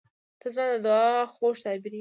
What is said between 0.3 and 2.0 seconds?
•ته زما د دعا خوږ تعبیر یې.